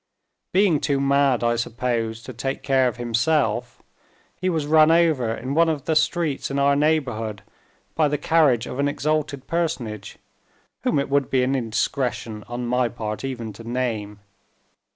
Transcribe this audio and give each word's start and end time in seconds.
Being 0.51 0.79
too 0.79 0.99
mad, 0.99 1.43
I 1.43 1.55
suppose, 1.55 2.23
to 2.23 2.33
take 2.33 2.63
care 2.63 2.87
of 2.87 2.97
himself, 2.97 3.83
he 4.35 4.49
was 4.49 4.65
run 4.65 4.89
over 4.89 5.31
in 5.31 5.53
one 5.53 5.69
of 5.69 5.85
the 5.85 5.95
streets 5.95 6.49
in 6.49 6.57
our 6.57 6.75
neighborhood 6.75 7.43
by 7.93 8.07
the 8.07 8.17
carriage 8.17 8.65
of 8.65 8.79
an 8.79 8.87
exalted 8.87 9.45
personage, 9.45 10.17
whom 10.81 10.97
it 10.97 11.07
would 11.07 11.29
be 11.29 11.43
an 11.43 11.53
indiscretion 11.53 12.43
on 12.47 12.65
my 12.65 12.89
part 12.89 13.23
even 13.23 13.53
to 13.53 13.63
name. 13.63 14.21